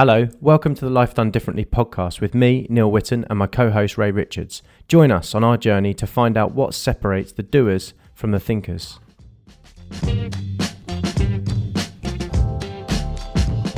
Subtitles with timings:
[0.00, 3.72] Hello, welcome to the Life Done Differently podcast with me, Neil Witten, and my co
[3.72, 4.62] host Ray Richards.
[4.86, 9.00] Join us on our journey to find out what separates the doers from the thinkers.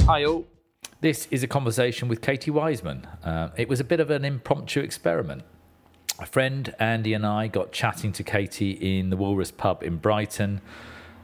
[0.05, 0.45] Hi all.
[1.01, 3.07] This is a conversation with Katie Wiseman.
[3.25, 5.43] Uh, it was a bit of an impromptu experiment.
[6.19, 10.61] A friend, Andy, and I got chatting to Katie in the Walrus pub in Brighton.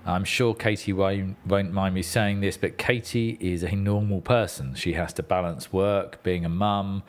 [0.06, 4.74] I'm sure Katie won't, won't mind me saying this, but Katie is a normal person.
[4.76, 7.02] She has to balance work, being a mum,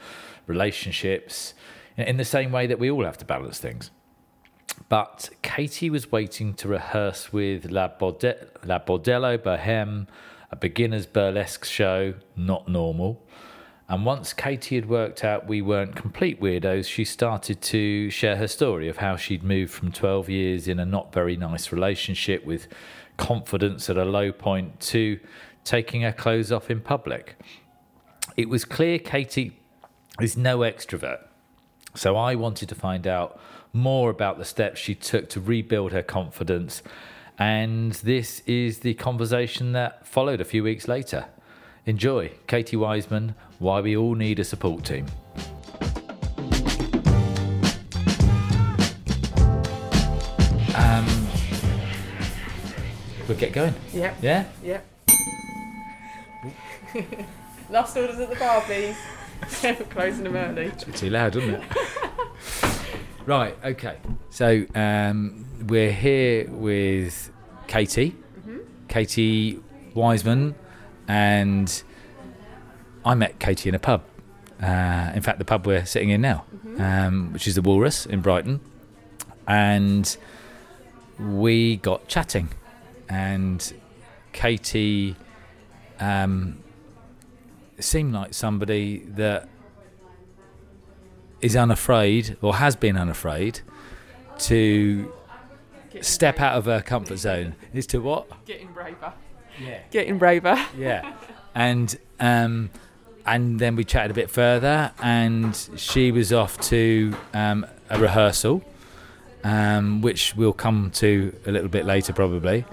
[0.48, 1.54] relationships,
[1.96, 3.92] in the same way that we all have to balance things.
[4.90, 10.08] But Katie was waiting to rehearse with La, Borde- La Bordello Boheme,
[10.52, 13.24] a beginner's burlesque show, not normal.
[13.90, 18.48] And once Katie had worked out we weren't complete weirdos, she started to share her
[18.48, 22.68] story of how she'd moved from 12 years in a not very nice relationship with
[23.16, 25.20] confidence at a low point to
[25.64, 27.38] taking her clothes off in public.
[28.36, 29.58] It was clear Katie
[30.20, 31.20] is no extrovert.
[31.96, 33.40] So I wanted to find out
[33.72, 36.84] more about the steps she took to rebuild her confidence.
[37.40, 41.26] And this is the conversation that followed a few weeks later.
[41.88, 45.06] Enjoy Katie Wiseman, Why We All Need a Support Team.
[50.76, 51.28] Um,
[53.26, 53.74] we'll get going.
[53.94, 54.18] Yep.
[54.22, 54.46] Yeah?
[54.62, 54.86] Yep.
[57.70, 58.98] Last orders at the bar, please.
[59.90, 60.66] Closing them early.
[60.66, 61.64] It's a bit too loud, isn't it?
[63.26, 63.96] right, okay.
[64.30, 67.32] So um, we're here with
[67.68, 68.14] Katie,
[68.90, 69.62] Katie
[69.94, 70.54] Wiseman,
[71.08, 71.84] and
[73.06, 74.04] I met Katie in a pub.
[74.62, 76.46] Uh, in fact, the pub we're sitting in now,
[76.78, 78.60] um, which is the Walrus in Brighton.
[79.48, 80.18] And
[81.20, 82.50] we got chatting,
[83.08, 83.74] and
[84.34, 85.16] Katie
[86.00, 86.62] um,
[87.80, 89.48] seemed like somebody that
[91.40, 93.62] is unafraid or has been unafraid
[94.40, 95.14] to
[96.02, 97.56] step out of her comfort zone.
[97.74, 98.46] Is to what?
[98.46, 99.14] Getting braver.
[99.60, 99.80] Yeah.
[99.92, 100.58] Getting braver.
[100.78, 101.14] Yeah.
[101.56, 102.70] And um,
[103.26, 108.64] and then we chatted a bit further, and she was off to um, a rehearsal,
[109.44, 112.64] um, which we'll come to a little bit later, probably.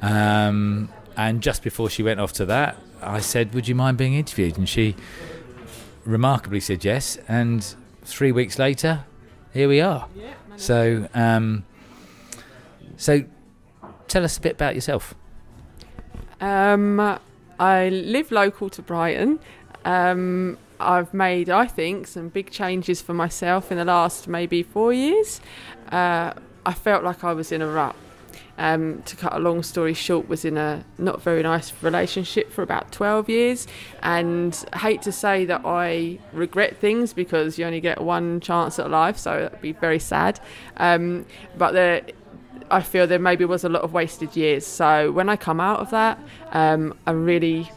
[0.00, 4.14] Um, and just before she went off to that, I said, "Would you mind being
[4.14, 4.96] interviewed?" And she
[6.04, 7.18] remarkably said yes.
[7.28, 7.64] And
[8.02, 9.04] three weeks later,
[9.54, 10.08] here we are.
[10.56, 11.64] So, um,
[12.96, 13.24] so
[14.08, 15.14] tell us a bit about yourself.
[16.42, 17.18] Um,
[17.60, 19.38] I live local to Brighton.
[19.84, 24.92] Um, I've made, I think, some big changes for myself in the last maybe four
[24.92, 25.40] years.
[25.90, 26.32] Uh,
[26.66, 27.94] I felt like I was in a rut.
[28.58, 32.62] Um, to cut a long story short, was in a not very nice relationship for
[32.62, 33.66] about 12 years,
[34.02, 38.90] and hate to say that I regret things because you only get one chance at
[38.90, 40.38] life, so that'd be very sad.
[40.76, 41.24] Um,
[41.56, 42.02] but there,
[42.72, 44.66] I feel there maybe was a lot of wasted years.
[44.66, 46.18] So when I come out of that,
[46.52, 47.70] um, I really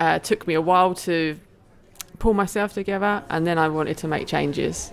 [0.00, 1.38] uh, took me a while to
[2.18, 4.92] pull myself together, and then I wanted to make changes.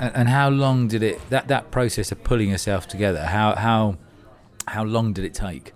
[0.00, 3.24] And, and how long did it that that process of pulling yourself together?
[3.24, 3.96] How how
[4.66, 5.72] how long did it take?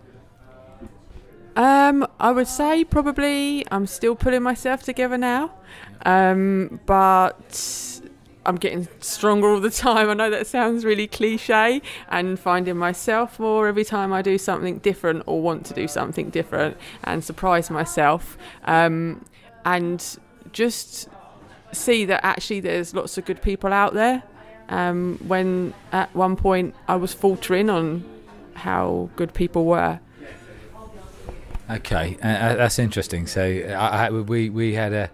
[1.56, 5.53] Um, I would say probably I'm still pulling myself together now,
[6.06, 7.89] um, but
[8.50, 10.11] I'm getting stronger all the time.
[10.11, 14.78] I know that sounds really cliche, and finding myself more every time I do something
[14.78, 19.25] different or want to do something different and surprise myself, um,
[19.65, 20.19] and
[20.50, 21.09] just
[21.71, 24.25] see that actually there's lots of good people out there.
[24.69, 28.05] Um, when at one point I was faltering on
[28.55, 30.00] how good people were.
[31.71, 33.28] Okay, uh, uh, that's interesting.
[33.28, 35.11] So I, I, we we had a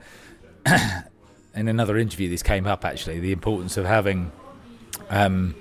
[1.57, 2.29] in another interview.
[2.29, 4.31] This came up actually the importance of having
[5.11, 5.55] um,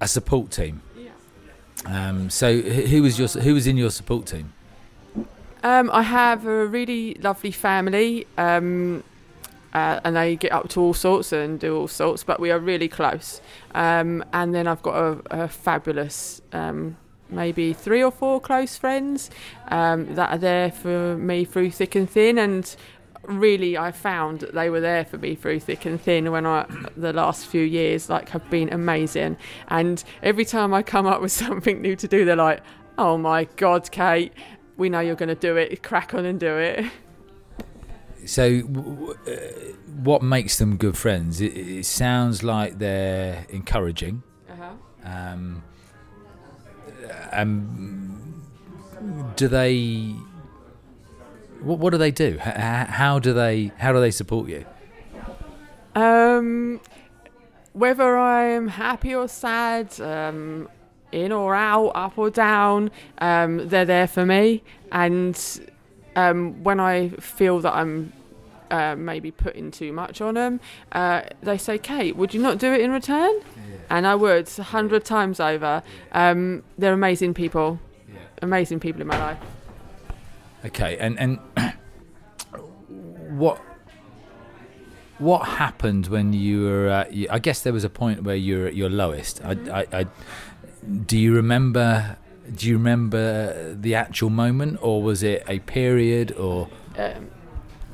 [0.00, 0.82] a support team.
[1.84, 4.52] Um, so who was your who was in your support team?
[5.64, 9.04] Um, I have a really lovely family, um,
[9.72, 12.58] uh, and they get up to all sorts and do all sorts, but we are
[12.58, 13.40] really close.
[13.74, 16.96] Um, and then I've got a, a fabulous, um,
[17.30, 19.30] maybe three or four close friends
[19.68, 22.38] um, that are there for me through thick and thin.
[22.38, 22.74] And
[23.22, 26.66] really, I found that they were there for me through thick and thin when I,
[26.96, 29.36] the last few years, like, have been amazing.
[29.68, 32.62] And every time I come up with something new to do, they're like,
[32.98, 34.32] oh my God, Kate
[34.76, 35.82] we know you're going to do it.
[35.82, 36.84] Crack on and do it.
[38.26, 39.72] So, w- w- uh,
[40.02, 41.40] what makes them good friends?
[41.40, 44.22] It, it sounds like they're encouraging.
[44.48, 44.72] Uh-huh.
[45.04, 45.62] Um,
[47.32, 48.42] um,
[49.36, 50.14] do they
[51.62, 52.38] what, what do they do?
[52.38, 54.64] How do they how do they support you?
[55.94, 56.80] Um,
[57.72, 60.68] whether I'm happy or sad, um,
[61.12, 64.62] in or out, up or down, um, they're there for me.
[64.90, 65.38] And
[66.16, 68.12] um, when I feel that I'm
[68.70, 70.60] uh, maybe putting too much on them,
[70.92, 73.40] uh, they say, Kate, would you not do it in return?
[73.90, 75.82] And I would, a hundred times over.
[76.12, 77.78] Um, they're amazing people,
[78.40, 79.38] amazing people in my life.
[80.64, 81.38] Okay, and and
[83.30, 83.60] what
[85.18, 86.88] what happened when you were?
[86.88, 89.40] At, I guess there was a point where you were at your lowest.
[89.44, 90.06] I, I, I,
[91.06, 92.16] do you remember?
[92.54, 96.32] Do you remember the actual moment, or was it a period?
[96.32, 96.68] Or
[96.98, 97.30] Um,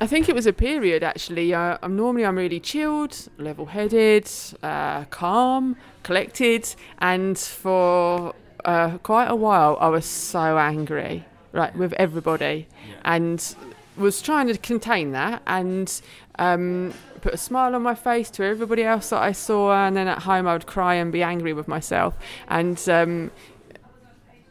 [0.00, 1.52] I think it was a period actually.
[1.52, 4.30] Uh, I'm normally I'm really chilled, level-headed,
[4.62, 8.34] uh, calm, collected, and for
[8.64, 11.24] uh, quite a while I was so angry,
[11.58, 12.66] right, with everybody,
[13.04, 13.54] and
[13.96, 16.00] was trying to contain that and
[16.38, 20.08] um, put a smile on my face to everybody else that I saw, and then
[20.08, 22.16] at home I would cry and be angry with myself,
[22.48, 23.30] and um,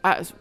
[0.04, 0.32] at,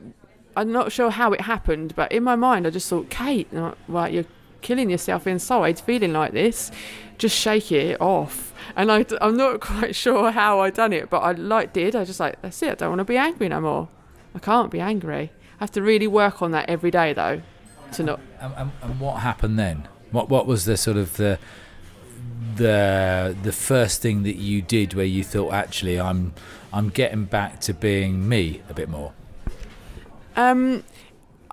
[0.56, 3.48] I'm not sure how it happened, but in my mind I just thought, Kate,
[3.88, 4.26] right, you're
[4.62, 6.72] killing yourself inside, feeling like this.
[7.18, 8.54] Just shake it off.
[8.76, 11.96] And I, am not quite sure how I done it, but I like did.
[11.96, 12.70] I just like that's it.
[12.72, 13.90] I don't want to be angry no more.
[14.36, 15.32] I can't be angry.
[15.60, 17.42] Have to really work on that every day though,
[17.94, 18.20] to not.
[18.40, 19.88] and, and, and what happened then?
[20.12, 21.40] What what was the sort of the
[22.56, 26.34] the the first thing that you did where you thought actually I'm
[26.72, 29.14] I'm getting back to being me a bit more?
[30.36, 30.84] Um,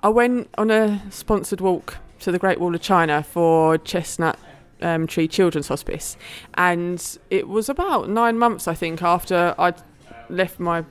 [0.03, 4.37] I went on a sponsored walk to the Great Wall of China for Chestnut
[4.81, 6.17] um, Tree Children's Hospice,
[6.53, 9.81] and it was about nine months, I think, after I'd
[10.29, 10.85] left my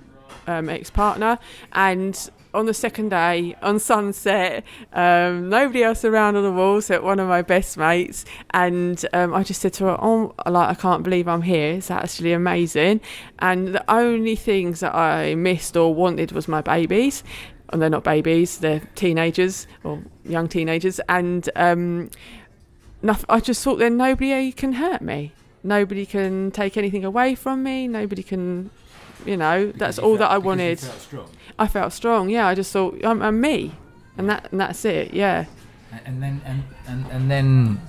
[0.46, 1.38] um, ex-partner,
[1.72, 7.02] and on the second day on sunset um, nobody else around on the wall except
[7.02, 8.24] one of my best mates.
[8.50, 11.72] And um, I just said to her oh like I can't believe I'm here.
[11.74, 13.00] It's actually amazing.
[13.40, 17.22] And the only things that I missed or wanted was my babies.
[17.70, 21.00] And they're not babies they're teenagers or young teenagers.
[21.08, 22.10] And um,
[23.28, 25.32] I just thought then nobody can hurt me.
[25.62, 27.88] Nobody can take anything away from me.
[27.88, 28.70] Nobody can
[29.24, 30.80] you know that's all that I wanted
[31.58, 32.28] I felt strong.
[32.28, 33.72] Yeah, I just thought I'm, I'm me,
[34.18, 35.14] and that and that's it.
[35.14, 35.46] Yeah.
[36.04, 37.80] And then and and, and then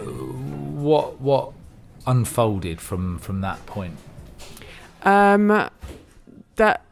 [0.00, 1.52] uh, what what
[2.06, 3.96] unfolded from from that point?
[5.02, 5.68] Um,
[6.56, 6.84] that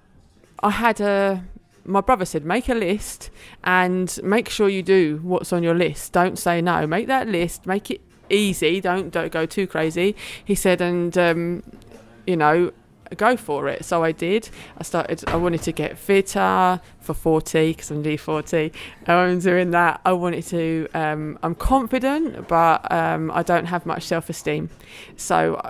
[0.63, 1.45] I had a.
[1.87, 3.31] My brother said, make a list
[3.65, 6.13] and make sure you do what's on your list.
[6.13, 6.87] Don't say no.
[6.87, 7.67] Make that list.
[7.67, 8.81] Make it easy.
[8.81, 10.15] Don't don't go too crazy.
[10.45, 11.63] He said, and um,
[12.27, 12.73] you know,
[13.17, 13.85] go for it.
[13.85, 14.49] So I did.
[14.79, 15.29] I started.
[15.29, 18.73] I wanted to get fitter for forty because I'm nearly forty.
[19.07, 20.01] I'm doing that.
[20.05, 20.89] I wanted to.
[20.95, 24.71] Um, I'm confident, but um, I don't have much self-esteem.
[25.17, 25.61] So,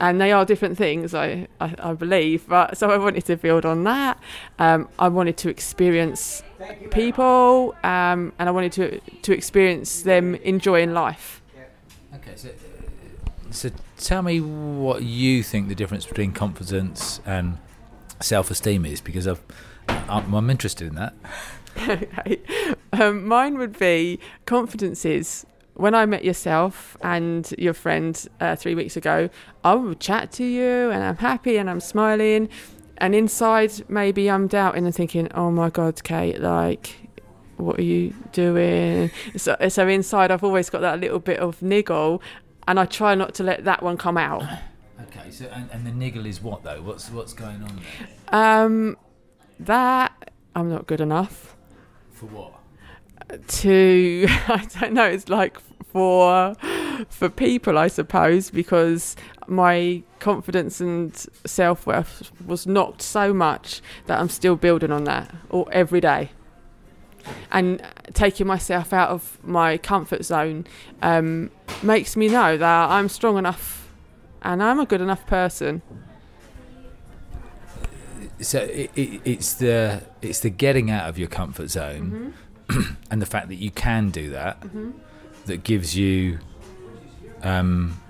[0.00, 1.14] and they are different things.
[1.14, 2.46] I, I, I believe.
[2.48, 4.18] But so I wanted to build on that.
[4.58, 6.42] Um, I wanted to experience
[6.90, 11.42] people, um, and I wanted to to experience them enjoying life.
[12.14, 12.48] Okay, so
[13.54, 17.58] so tell me what you think the difference between confidence and
[18.20, 19.42] self-esteem is because I've,
[19.88, 21.14] I'm, I'm interested in that.
[21.88, 22.40] okay.
[22.92, 28.74] Um, mine would be confidence is when I met yourself and your friend uh, three
[28.74, 29.28] weeks ago,
[29.64, 32.48] I would chat to you and I'm happy and I'm smiling.
[32.98, 36.94] And inside, maybe I'm doubting and thinking, oh my God, Kate, like,
[37.56, 39.10] what are you doing?
[39.36, 42.22] So, so inside, I've always got that little bit of niggle
[42.66, 44.44] and I try not to let that one come out.
[45.08, 46.80] Okay, so and, and the niggle is what though?
[46.80, 47.80] What's what's going on
[48.30, 48.40] there?
[48.64, 48.96] Um,
[49.58, 51.56] that I'm not good enough.
[52.12, 52.54] For what?
[53.48, 55.58] to I don't know it's like
[55.92, 56.54] for
[57.08, 59.16] for people I suppose because
[59.46, 65.68] my confidence and self-worth was knocked so much that I'm still building on that all
[65.72, 66.30] every day
[67.50, 70.66] and taking myself out of my comfort zone
[71.02, 71.50] um,
[71.82, 73.88] makes me know that I'm strong enough
[74.42, 75.82] and I'm a good enough person.
[78.40, 82.34] So it, it, it's the it's the getting out of your comfort zone
[83.10, 84.62] and the fact that you can do that
[85.46, 86.40] that gives you
[87.42, 88.00] um,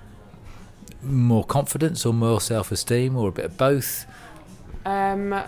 [1.03, 4.05] more confidence or more self-esteem or a bit of both.
[4.85, 5.43] Um,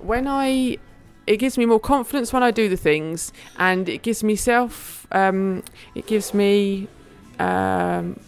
[0.00, 0.78] when I,
[1.26, 5.06] it gives me more confidence when I do the things, and it gives me self.
[5.12, 5.62] Um,
[5.94, 6.88] it gives me,
[7.38, 8.18] um,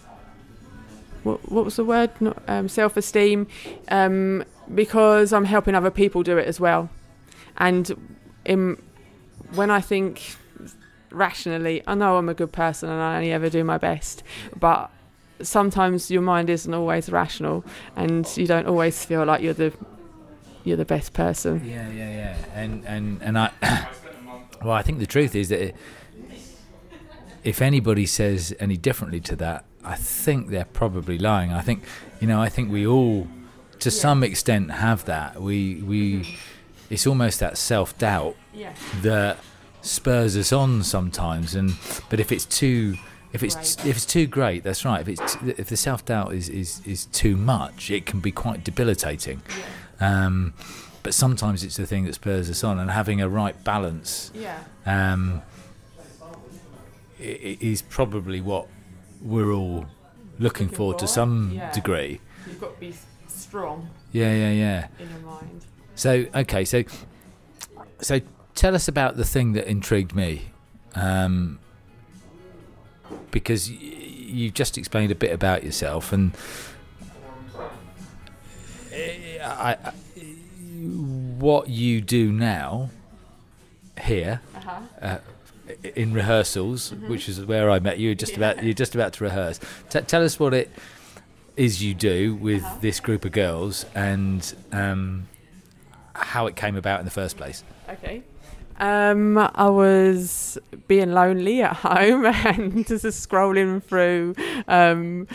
[1.23, 2.11] what what was the word?
[2.21, 3.47] Not um, self-esteem,
[3.89, 6.89] um, because I'm helping other people do it as well,
[7.57, 8.81] and in
[9.55, 10.37] when I think
[11.11, 14.23] rationally, I know I'm a good person and I only ever do my best,
[14.59, 14.91] but
[15.41, 17.65] sometimes your mind isn't always rational,
[17.97, 19.73] and you don't always feel like you're the
[20.65, 21.63] you're the best person.
[21.65, 22.37] Yeah, yeah, yeah.
[22.55, 23.51] And and and I,
[24.63, 25.77] well, I think the truth is that it,
[27.43, 31.53] if anybody says any differently to that, I think they're probably lying.
[31.53, 31.85] I think,
[32.21, 33.29] you know, I think we all,
[33.81, 34.01] to Yeah.
[34.01, 35.41] some extent, have that.
[35.43, 36.37] We we,
[36.91, 38.73] it's almost that self doubt Yeah.
[39.03, 39.39] that
[39.83, 41.55] spurs us on sometimes.
[41.55, 41.75] And
[42.09, 42.95] but if it's too
[43.35, 43.87] if it's Great.
[43.91, 45.01] if it's too great, that's right.
[45.03, 48.65] If it's if the self doubt is, is is too much, it can be quite
[48.65, 49.43] debilitating.
[50.01, 50.55] Um,
[51.03, 54.59] but sometimes it's the thing that spurs us on, and having a right balance Yeah.
[54.87, 55.43] um,
[57.19, 58.67] is probably what
[59.23, 59.89] we're all looking,
[60.39, 61.71] Looking for to some yeah.
[61.73, 62.21] degree.
[62.47, 62.95] You've got to be
[63.29, 64.87] strong Yeah, yeah, yeah.
[64.99, 65.65] in your mind.
[65.95, 66.83] So okay, so
[68.01, 68.21] so
[68.55, 70.47] tell us about the thing that intrigued me,
[70.95, 71.59] um,
[73.35, 76.33] because you've just explained a bit about yourself, and
[79.43, 79.93] I, I,
[81.39, 82.91] what you do now
[84.01, 84.81] here Uh-huh.
[85.03, 85.19] uh,
[85.97, 88.07] in rehearsals, which is where I met you.
[88.07, 89.59] You're just about you're just about to rehearse.
[89.91, 90.71] T- tell us what it
[91.57, 92.79] is you do with Uh-huh.
[92.81, 95.27] this group of girls and um,
[96.15, 97.65] how it came about in the first place.
[97.89, 98.23] Okay.
[98.79, 104.35] Um, I was being lonely at home and just scrolling through
[104.69, 105.29] um,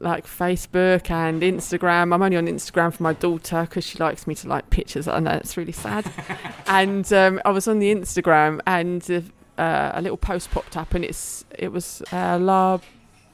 [0.00, 2.14] like Facebook and Instagram.
[2.14, 5.08] I'm only on Instagram for my daughter because she likes me to like pictures.
[5.08, 6.10] I know it's really sad.
[6.66, 11.04] and um, I was on the Instagram and uh, a little post popped up and
[11.04, 12.78] it's it was uh, La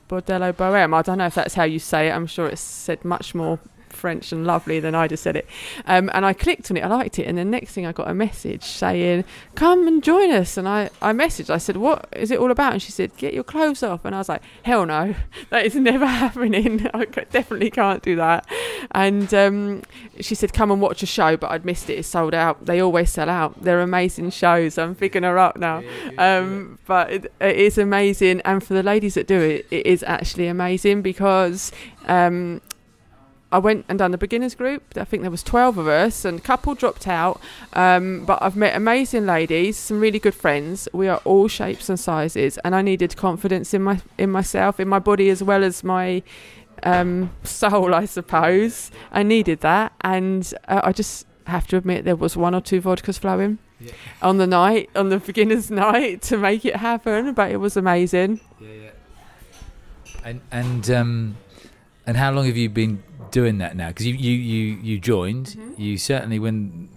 [0.09, 0.95] Bordello Bohème.
[0.95, 2.13] I don't know if that's how you say it.
[2.13, 3.59] I'm sure it's said much more
[3.93, 5.47] French and lovely than I just said it.
[5.87, 8.09] Um, and I clicked on it, I liked it, and the next thing I got
[8.09, 12.31] a message saying, "Come and join us." And I, I messaged, I said, "What is
[12.31, 14.87] it all about?" And she said, "Get your clothes off." And I was like, "Hell
[14.87, 15.15] no,
[15.51, 16.89] that is never happening.
[16.95, 18.47] I definitely can't do that."
[18.93, 19.83] And um,
[20.21, 21.95] she said, "Come and watch a show," but I'd missed it.
[21.99, 22.67] It's sold out.
[22.67, 23.63] They always sell out.
[23.63, 24.79] They're amazing shows.
[24.79, 25.83] I'm picking her up now.
[26.19, 30.03] Um, but it, it is amazing, and for the ladies that do it, it is
[30.03, 31.73] actually amazing because.
[32.07, 32.61] Um,
[33.53, 34.83] I went and done the beginners group.
[34.97, 37.41] I think there was 12 of us, and a couple dropped out.
[37.73, 40.89] Um, but I've met amazing ladies, some really good friends.
[40.93, 44.87] We are all shapes and sizes, and I needed confidence in my in myself, in
[44.89, 46.23] my body, as well as my
[46.85, 48.91] um, soul, I suppose.
[49.11, 52.81] I needed that, and uh, I just have to admit there was one or two
[52.81, 53.93] vodkas flowing Yeah.
[54.23, 57.35] on the night, on the beginners' night, to make it happen.
[57.35, 58.41] But it was amazing.
[58.61, 58.91] Yeah, yeah.
[60.25, 61.37] And and um,
[62.07, 63.89] and how long have you been doing that now?
[63.89, 65.57] Because you, you you you joined.
[65.59, 65.79] Mhm.
[65.79, 66.89] You certainly when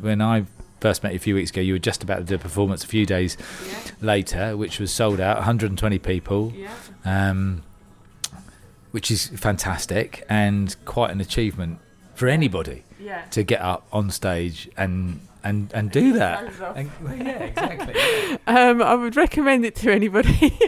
[0.00, 0.44] when I
[0.80, 2.84] first met you a few weeks ago, you were just about to do a performance
[2.84, 6.70] a few days Yeah, later, which was sold out, 120 people, yeah,
[7.04, 7.62] um,
[8.90, 11.78] which is fantastic and quite an achievement
[12.14, 13.22] for anybody yeah.
[13.30, 16.52] to get up on stage and and and do that.
[16.74, 17.94] And, well, yeah, exactly.
[18.48, 20.56] Um, I would recommend it to anybody.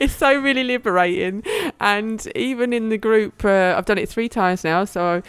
[0.00, 1.44] it's so really liberating,
[1.80, 4.84] and even in the group, uh, I've done it three times now.
[4.84, 5.22] So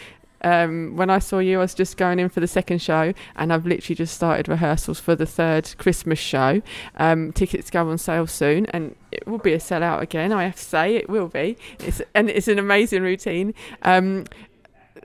[0.44, 3.52] um, when I saw you, I was just going in for the second show, and
[3.52, 6.60] I've literally just started rehearsals for the third Christmas show.
[6.96, 10.32] Um, tickets go on sale soon, and it will be a sellout again.
[10.32, 11.56] I have to say, it will be.
[11.80, 13.54] It's and it's an amazing routine.
[13.82, 14.24] Um,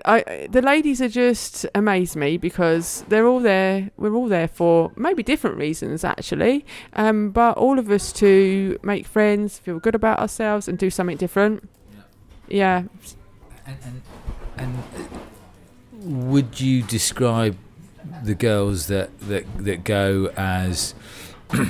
[0.05, 3.91] I, the ladies are just amaze me because they're all there.
[3.97, 9.05] We're all there for maybe different reasons, actually, um, but all of us to make
[9.05, 11.67] friends, feel good about ourselves, and do something different.
[12.47, 12.83] Yeah,
[13.65, 14.01] And, and,
[14.57, 15.19] and uh,
[15.93, 17.57] would you describe
[18.23, 20.95] the girls that, that, that go as,
[21.53, 21.69] you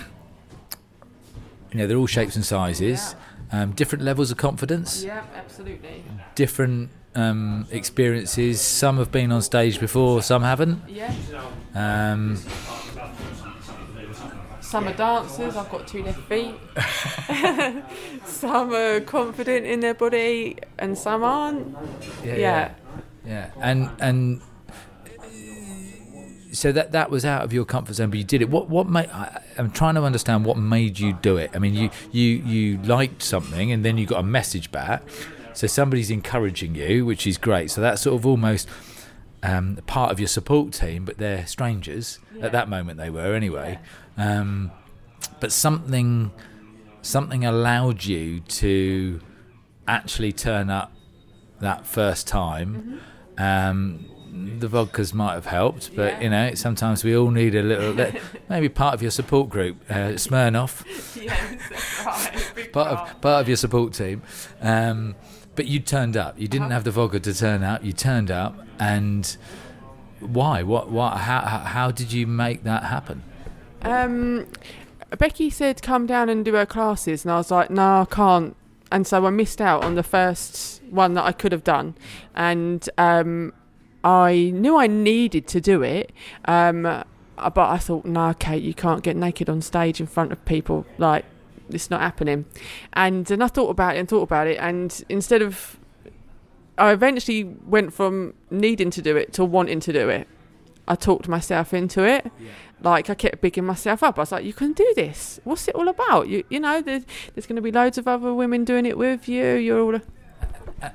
[1.73, 3.15] know, they're all shapes and sizes,
[3.51, 6.03] um, different levels of confidence, yeah, absolutely.
[6.35, 8.61] different um, experiences.
[8.61, 10.81] Some have been on stage before, some haven't.
[10.87, 11.13] Yeah,
[11.73, 12.37] Um,
[14.61, 15.55] some are dancers.
[15.55, 16.55] I've got two left feet.
[18.25, 21.75] some are confident in their body, and some aren't.
[22.23, 22.71] yeah, yeah.
[23.25, 23.51] yeah.
[23.59, 24.41] And and
[26.51, 28.49] so that that was out of your comfort zone, but you did it.
[28.49, 29.09] What what made?
[29.09, 31.51] I, I'm trying to understand what made you do it.
[31.55, 35.01] I mean, you you you liked something, and then you got a message back.
[35.59, 37.69] So somebody's encouraging you, which is great.
[37.69, 38.65] So that's sort of almost
[39.43, 42.45] um, part of your support team, but they're strangers Yeah.
[42.45, 42.97] at that moment.
[42.97, 43.79] They were anyway.
[44.17, 44.71] Um,
[45.41, 46.31] but something
[47.01, 49.19] something allowed you to
[49.85, 50.93] actually turn up
[51.59, 53.01] that first time.
[53.37, 54.05] Um,
[54.59, 56.21] the vodkas might have helped, but Yeah.
[56.21, 57.93] you know, sometimes we all need a little,
[58.49, 60.85] maybe part of your support group, uh, Smirnoff,
[61.21, 62.71] yes, right.
[62.71, 63.09] Part part.
[63.09, 64.21] of part of your support team.
[64.61, 65.15] Um,
[65.59, 66.39] but you turned up.
[66.39, 66.75] You didn't Uh-huh.
[66.75, 67.83] have the vodka to turn up.
[67.83, 69.35] You turned up, and
[70.21, 70.63] why?
[70.63, 70.89] What?
[70.89, 71.17] What?
[71.17, 71.41] How?
[71.41, 73.23] How, did you make that happen?
[73.81, 74.45] Um,
[75.17, 78.55] Becky said come down and do her classes, and I was like, no, I can't.
[78.89, 81.95] And so I missed out on the first one that I could have done,
[82.33, 83.51] and um,
[84.01, 86.13] I knew I needed to do it.
[86.45, 87.03] Um, uh,
[87.37, 90.85] but I thought, no, Kate, you can't get naked on stage in front of people.
[90.97, 91.25] Like,
[91.69, 92.45] it's not happening.
[92.93, 95.79] And then I thought about it and thought about it, and instead of,
[96.77, 100.27] I eventually went from needing to do it to wanting to do it.
[100.87, 102.31] I talked myself into it
[102.81, 104.17] like I kept bigging myself up.
[104.17, 105.39] I was like, "You can do this.
[105.43, 106.27] What's it all about?
[106.29, 107.03] You, you know, there's,
[107.35, 109.55] there's going to be loads of other women doing it with you.
[109.55, 110.01] You're all." A-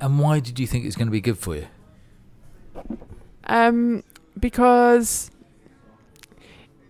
[0.00, 1.66] And why did you think it's going to be good for you?
[3.44, 4.02] Um,
[4.38, 5.30] because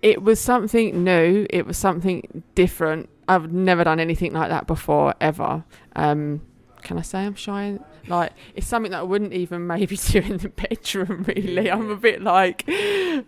[0.02, 1.46] it was something new.
[1.50, 3.08] It was something different.
[3.28, 5.64] I've never done anything like that before ever.
[5.96, 6.42] Um,
[6.82, 7.78] can I say I'm shy?
[8.06, 11.24] Like it's something that I wouldn't even maybe do in the bedroom.
[11.28, 12.68] Really, I'm a bit like,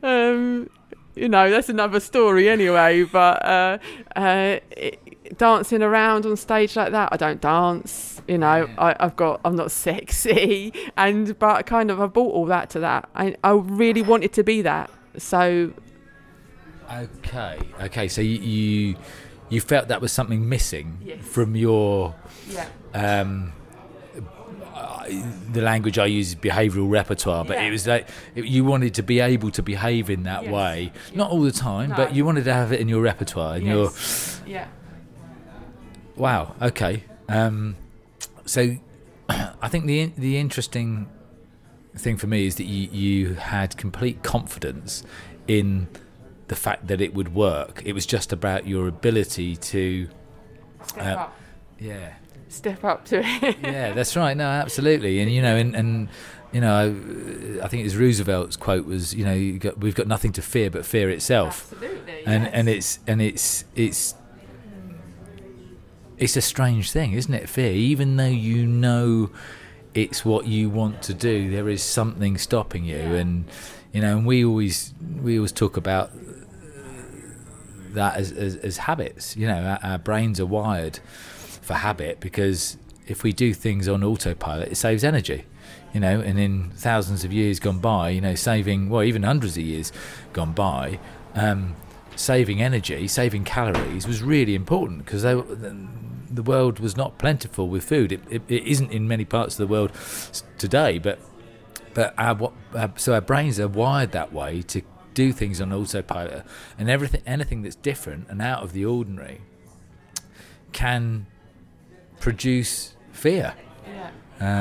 [0.02, 0.70] um,
[1.14, 3.04] you know, that's another story anyway.
[3.04, 3.78] But uh,
[4.14, 8.20] uh, it, dancing around on stage like that, I don't dance.
[8.28, 12.46] You know, I, I've got, I'm not sexy, and but kind of I brought all
[12.46, 13.08] that to that.
[13.14, 14.90] I, I really wanted to be that.
[15.16, 15.72] So
[16.92, 17.58] Okay.
[17.82, 18.08] Okay.
[18.08, 18.96] So you you,
[19.48, 21.18] you felt that was something missing Yes.
[21.24, 22.14] from your
[22.48, 23.52] yeah, um,
[24.74, 27.64] I- the language I use is behavioural repertoire, but Yeah.
[27.68, 30.52] it was like it, you wanted to be able to behave in that Yes.
[30.52, 31.96] way, not all the time, No.
[31.96, 33.56] but you wanted to have it in your repertoire.
[33.56, 33.92] In your
[34.46, 34.66] yeah.
[36.16, 37.04] wow, okay.
[37.28, 37.76] Um,
[38.44, 38.76] so
[39.28, 41.08] I think the the interesting
[41.96, 45.02] thing for me is that you you had complete confidence
[45.48, 45.88] in
[46.48, 47.82] the fact that it would work.
[47.84, 50.08] It was just about your ability to
[50.84, 51.36] Step Uh, up,
[51.80, 52.14] yeah
[52.48, 53.56] step up to it.
[53.62, 54.36] yeah, that's right.
[54.36, 55.20] No, absolutely.
[55.20, 56.08] And you know, and, and
[56.52, 56.88] you know,
[57.62, 60.70] I think it's Roosevelt's quote was, you know, you got, we've got nothing to fear
[60.70, 61.72] but fear itself.
[61.72, 62.24] Absolutely.
[62.26, 62.52] And yes.
[62.54, 64.14] and it's and it's it's
[66.16, 67.48] it's a strange thing, isn't it?
[67.48, 69.30] Fear, even though you know
[69.94, 72.96] it's what you want to do, there is something stopping you.
[72.96, 73.12] Yeah.
[73.14, 73.44] And
[73.92, 76.10] you know, and we always we always talk about
[77.96, 79.36] that as as, as habits.
[79.36, 84.02] You know, our, our brains are wired for habit because if we do things on
[84.02, 85.44] autopilot, it saves energy.
[85.92, 89.56] You know, and in thousands of years gone by, you know, saving well, even hundreds
[89.56, 89.92] of years
[90.32, 90.98] gone by,
[91.34, 91.74] um,
[92.16, 98.12] saving energy, saving calories was really important because the world was not plentiful with food.
[98.12, 99.92] It, it, it isn't in many parts of the world
[100.58, 101.18] today, but
[101.94, 104.82] but our, our, so our brains are wired that way to
[105.16, 106.44] do things on autopilot,
[106.78, 109.40] and everything, anything that's different and out of the ordinary,
[110.72, 111.26] can
[112.20, 113.54] produce fear.
[113.88, 114.10] yeah,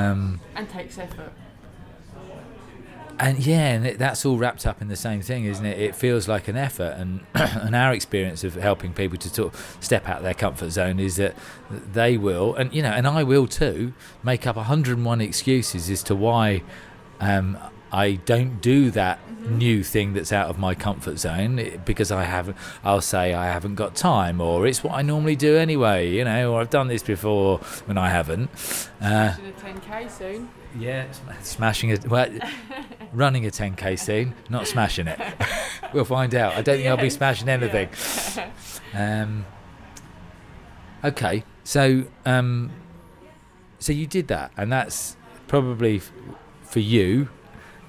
[0.09, 1.31] Um, and takes effort.
[3.19, 5.77] and yeah, and it, that's all wrapped up in the same thing, isn't it?
[5.79, 9.77] It feels like an effort, and and our experience of helping people to sort of
[9.79, 11.35] step out of their comfort zone is that
[11.69, 16.15] they will, and you know, and I will too, make up 101 excuses as to
[16.15, 16.61] why
[17.21, 17.57] um,
[17.95, 22.57] I don't do that new thing that's out of my comfort zone because I haven't.
[22.83, 26.51] I'll say I haven't got time, or it's what I normally do anyway, you know,
[26.53, 28.49] or I've done this before when I haven't.
[29.01, 30.49] Uh, a 10k soon.
[30.77, 32.07] yeah, sm- smashing it.
[32.09, 32.29] Well,
[33.13, 35.19] running a 10k soon, not smashing it.
[35.93, 36.53] we'll find out.
[36.55, 37.89] I don't think I'll be smashing anything.
[38.97, 39.45] Um,
[41.03, 42.71] okay, so um,
[43.77, 45.17] so you did that, and that's
[45.49, 46.13] probably f-
[46.63, 47.27] for you,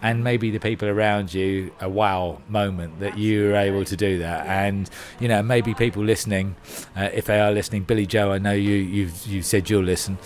[0.06, 4.18] and maybe the people around you, a wow moment that you were able to do
[4.18, 4.88] that, and
[5.18, 6.54] you know maybe people listening,
[6.96, 10.16] uh, if they are listening, Billy Joe, I know you you've you said you'll listen.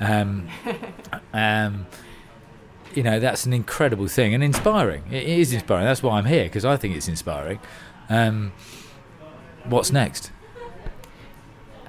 [0.00, 0.48] Um,
[1.32, 1.86] um,
[2.96, 5.04] you know that's an incredible thing and inspiring.
[5.12, 5.84] It is inspiring.
[5.84, 7.60] That's why I'm here because I think it's inspiring.
[8.08, 8.52] Um,
[9.66, 10.32] what's next?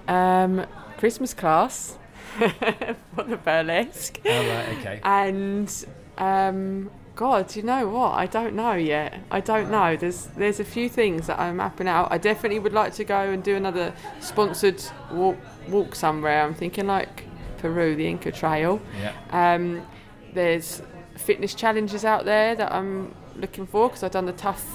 [0.08, 0.68] Um,
[1.00, 1.98] Christmas class
[2.38, 4.20] for the burlesque.
[4.24, 5.00] Oh, right, okay.
[5.04, 5.86] and
[6.20, 8.12] um, God, you know what?
[8.12, 9.20] I don't know yet.
[9.30, 9.96] I don't know.
[9.96, 12.12] There's there's a few things that I'm mapping out.
[12.12, 16.44] I definitely would like to go and do another sponsored walk walk somewhere.
[16.44, 17.26] I'm thinking like
[17.58, 18.82] Peru, the Inca Trail.
[19.00, 19.14] Yeah.
[19.32, 19.86] Um,
[20.34, 20.82] there's
[21.18, 24.66] fitness challenges out there that I'm looking for because I've done the tough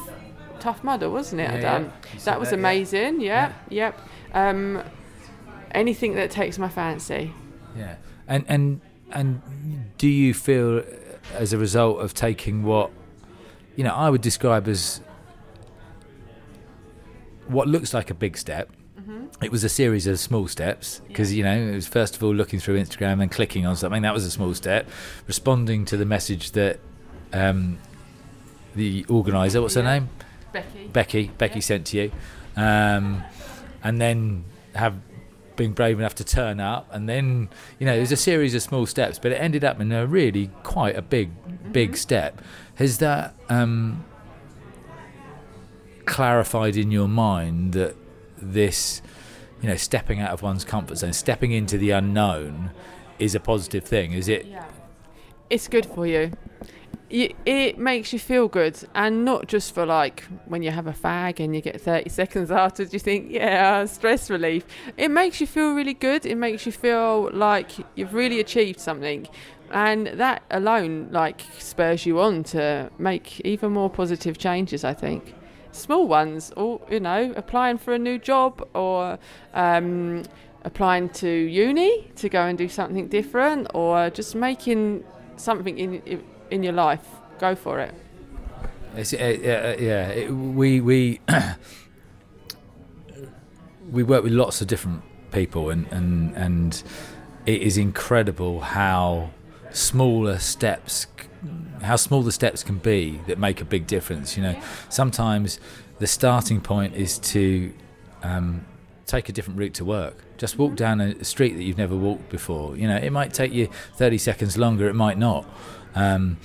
[0.61, 1.51] tough mudder, wasn't it?
[1.51, 1.85] Yeah, I done.
[1.85, 2.21] yeah.
[2.25, 2.61] That was that, yeah.
[2.61, 3.21] amazing.
[3.21, 4.01] Yeah, yep.
[4.33, 4.83] Um,
[5.73, 7.33] anything that takes my fancy.
[7.77, 7.97] Yeah.
[8.27, 9.43] And and and
[9.99, 10.83] do you feel,
[11.33, 12.91] as a result of taking what
[13.77, 15.01] you know, I would describe as
[17.49, 18.71] what looks like a big step.
[19.43, 22.33] It was a series of small steps because you know it was first of all
[22.35, 24.01] looking through Instagram and clicking on something.
[24.03, 24.89] That was a small step.
[25.27, 26.79] Responding to the message that
[27.33, 27.79] um,
[28.75, 30.09] the organizer, what's her name,
[30.53, 30.87] Becky.
[30.87, 31.61] Becky, Becky Yeah.
[31.63, 32.13] sent to you,
[32.57, 33.23] um,
[33.83, 34.95] and then have
[35.57, 38.87] been brave enough to turn up, and then you know there's a series of small
[38.87, 41.31] steps, but it ended up in a really quite a big,
[41.73, 42.41] big step.
[42.77, 44.05] Has that um,
[46.07, 47.97] clarified in your mind that
[48.37, 49.01] this,
[49.63, 52.71] you know, stepping out of one's comfort zone, stepping into the unknown,
[53.19, 54.13] is a positive thing?
[54.13, 54.47] Is it?
[54.47, 54.65] Yeah.
[55.51, 56.33] It's good for you.
[57.11, 61.39] It makes you feel good, and not just for like when you have a fag
[61.39, 64.65] and you get 30 seconds afterwards, you think, yeah, stress relief.
[64.97, 66.27] It makes you feel really good.
[66.27, 69.29] It makes you feel like you've really achieved something.
[69.71, 75.35] And that alone, like, spurs you on to make even more positive changes, I think.
[75.71, 79.19] Small ones, or, you know, applying for a new job or
[79.53, 80.25] um,
[80.65, 85.05] applying to uni to go and do something different or just making
[85.37, 87.07] something in in your life
[87.39, 87.95] go for it.
[88.97, 91.21] It's, uh, uh, yeah, it, we we
[93.91, 96.83] we work with lots of different people, and and and
[97.47, 99.31] it is incredible how
[99.71, 101.07] smaller steps,
[101.83, 104.37] how small the steps can be that make a big difference.
[104.37, 105.59] You know, sometimes
[105.99, 107.73] the starting point is to
[108.23, 108.65] um,
[109.07, 110.25] take a different route to work.
[110.39, 112.77] Just walk down a street that you've never walked before.
[112.77, 114.89] You know, it might take you 30 seconds longer.
[114.89, 115.47] It might not.
[115.95, 116.39] Um,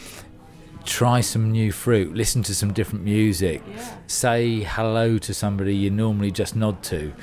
[0.85, 2.13] try some new fruit.
[2.13, 3.61] Listen to some different music.
[3.67, 7.13] yeah Say hello to somebody you normally just nod to.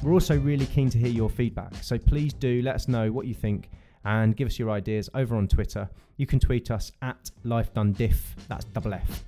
[0.01, 3.27] We're also really keen to hear your feedback, so please do let us know what
[3.27, 3.71] you think
[4.05, 5.91] and give us your ideas over on Twitter.
[6.19, 9.25] You can tweet us at lifedonediff, that's double F.